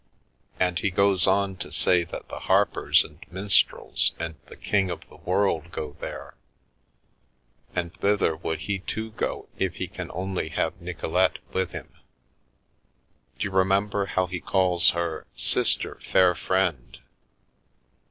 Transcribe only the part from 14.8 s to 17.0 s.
her' Sister, fair friend